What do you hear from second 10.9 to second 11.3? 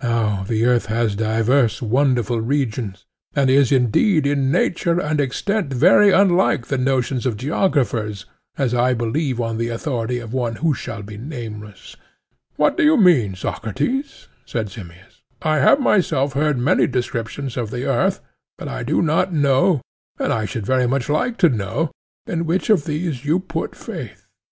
be